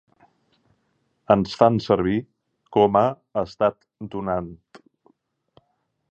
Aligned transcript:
Ens 1.33 1.51
fan 1.59 1.75
servir 1.87 2.15
com 2.77 2.97
a 3.01 3.03
estat 3.41 3.77
donant. 4.15 4.49